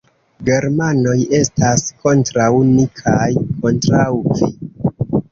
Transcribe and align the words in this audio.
Germanoj 0.47 1.11
estas 1.39 1.83
kontraŭ 2.05 2.47
ni 2.69 2.85
kaj 3.01 3.27
kontraŭ 3.65 4.07
vi. 4.41 4.49